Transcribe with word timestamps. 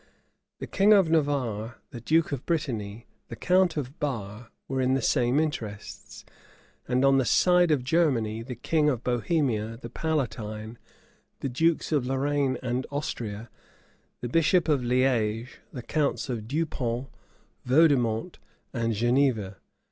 The 0.57 0.65
king 0.65 0.93
of 0.93 1.11
Navarre, 1.11 1.75
the 1.91 2.01
duke 2.01 2.31
of 2.31 2.43
Brittany, 2.47 3.05
the 3.27 3.35
count 3.35 3.77
of 3.77 3.99
Bar, 3.99 4.49
were 4.67 4.81
in 4.81 4.95
the 4.95 4.99
same 5.03 5.39
interests; 5.39 6.25
and 6.87 7.05
on 7.05 7.19
the 7.19 7.23
side 7.23 7.69
of 7.69 7.83
Germany, 7.83 8.41
the 8.41 8.55
king 8.55 8.89
of 8.89 9.03
Bohemia, 9.03 9.77
the 9.79 9.91
Palatine, 9.91 10.79
the 11.41 11.49
dukes 11.49 11.91
of 11.91 12.07
Lorraine 12.07 12.57
and 12.63 12.87
Austria, 12.89 13.51
the 14.21 14.27
bishop 14.27 14.67
of 14.67 14.83
Liege, 14.83 15.59
the 15.71 15.83
counts 15.83 16.29
of 16.29 16.47
Deuxpont, 16.47 17.07
Vaudemont, 17.65 18.39
and 18.73 18.93
Geneva. 18.95 19.57